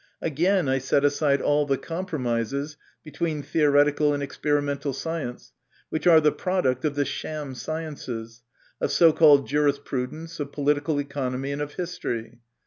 [0.19, 5.53] Again I set aside all the compromises between theoretical and experimental science
[5.89, 8.41] which are the product of the sham sciences,
[8.81, 12.39] of so called jurisprudence, of political economy, and of history.